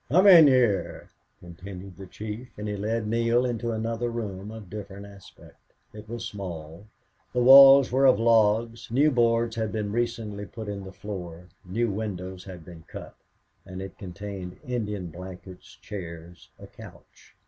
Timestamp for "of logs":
8.07-8.89